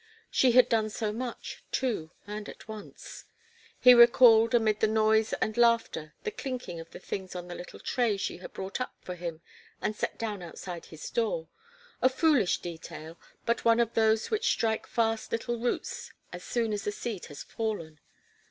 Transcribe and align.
She 0.31 0.53
had 0.53 0.67
done 0.67 0.89
so 0.89 1.13
much, 1.13 1.63
too, 1.71 2.09
and 2.25 2.49
at 2.49 2.67
once. 2.67 3.25
He 3.79 3.93
recalled, 3.93 4.55
amid 4.55 4.79
the 4.79 4.87
noise 4.87 5.31
and 5.33 5.55
laughter, 5.55 6.15
the 6.23 6.31
clinking 6.31 6.79
of 6.79 6.89
the 6.89 6.97
things 6.97 7.35
on 7.35 7.47
the 7.47 7.53
little 7.53 7.79
tray 7.79 8.17
she 8.17 8.37
had 8.37 8.51
brought 8.51 8.81
up 8.81 8.95
for 9.01 9.13
him 9.13 9.41
and 9.79 9.95
set 9.95 10.17
down 10.17 10.41
outside 10.41 10.85
his 10.85 11.07
door 11.11 11.49
a 12.01 12.09
foolish 12.09 12.61
detail, 12.61 13.19
but 13.45 13.63
one 13.63 13.79
of 13.79 13.93
those 13.93 14.31
which 14.31 14.47
strike 14.49 14.87
fast 14.87 15.31
little 15.31 15.59
roots 15.59 16.11
as 16.33 16.43
soon 16.43 16.73
as 16.73 16.83
the 16.83 16.91
seed 16.91 17.25
has 17.27 17.43
fallen. 17.43 17.99